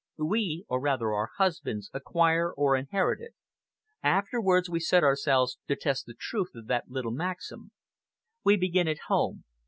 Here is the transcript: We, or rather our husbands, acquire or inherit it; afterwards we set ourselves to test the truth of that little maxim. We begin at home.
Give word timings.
We, 0.17 0.65
or 0.67 0.79
rather 0.81 1.13
our 1.13 1.29
husbands, 1.37 1.91
acquire 1.93 2.51
or 2.51 2.75
inherit 2.75 3.21
it; 3.21 3.35
afterwards 4.01 4.67
we 4.67 4.79
set 4.79 5.03
ourselves 5.03 5.59
to 5.67 5.75
test 5.75 6.07
the 6.07 6.15
truth 6.17 6.53
of 6.55 6.65
that 6.65 6.89
little 6.89 7.11
maxim. 7.11 7.69
We 8.43 8.57
begin 8.57 8.87
at 8.87 8.97
home. 9.09 9.43